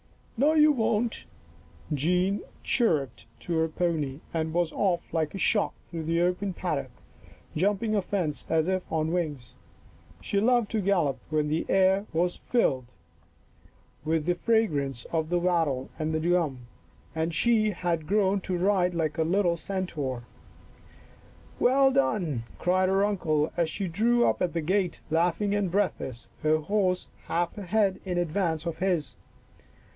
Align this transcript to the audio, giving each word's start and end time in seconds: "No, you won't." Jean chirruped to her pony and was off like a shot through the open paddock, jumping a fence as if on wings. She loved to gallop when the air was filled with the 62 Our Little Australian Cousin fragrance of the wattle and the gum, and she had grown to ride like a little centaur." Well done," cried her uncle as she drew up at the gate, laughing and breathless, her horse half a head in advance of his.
"No, 0.41 0.53
you 0.53 0.71
won't." 0.71 1.25
Jean 1.93 2.41
chirruped 2.63 3.27
to 3.41 3.53
her 3.57 3.67
pony 3.67 4.21
and 4.33 4.51
was 4.51 4.71
off 4.71 5.01
like 5.13 5.35
a 5.35 5.37
shot 5.37 5.75
through 5.85 6.01
the 6.05 6.19
open 6.21 6.53
paddock, 6.53 6.89
jumping 7.55 7.93
a 7.93 8.01
fence 8.01 8.43
as 8.49 8.67
if 8.67 8.81
on 8.91 9.11
wings. 9.11 9.53
She 10.19 10.39
loved 10.39 10.71
to 10.71 10.81
gallop 10.81 11.19
when 11.29 11.47
the 11.49 11.67
air 11.69 12.07
was 12.11 12.37
filled 12.37 12.85
with 14.03 14.25
the 14.25 14.31
62 14.31 14.51
Our 14.51 14.59
Little 14.59 14.63
Australian 14.65 14.91
Cousin 14.91 15.05
fragrance 15.05 15.05
of 15.23 15.29
the 15.29 15.39
wattle 15.39 15.89
and 15.99 16.13
the 16.15 16.19
gum, 16.31 16.59
and 17.13 17.31
she 17.35 17.69
had 17.69 18.07
grown 18.07 18.41
to 18.41 18.57
ride 18.57 18.95
like 18.95 19.19
a 19.19 19.23
little 19.23 19.55
centaur." 19.57 20.23
Well 21.59 21.91
done," 21.91 22.45
cried 22.57 22.89
her 22.89 23.05
uncle 23.05 23.51
as 23.55 23.69
she 23.69 23.87
drew 23.87 24.25
up 24.25 24.41
at 24.41 24.53
the 24.53 24.61
gate, 24.61 24.99
laughing 25.11 25.53
and 25.53 25.69
breathless, 25.69 26.27
her 26.41 26.57
horse 26.57 27.07
half 27.27 27.55
a 27.59 27.65
head 27.67 27.99
in 28.03 28.17
advance 28.17 28.65
of 28.65 28.77
his. 28.77 29.15